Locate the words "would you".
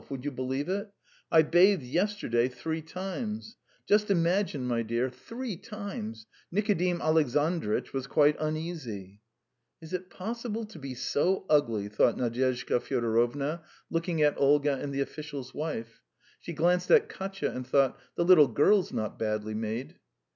0.09-0.31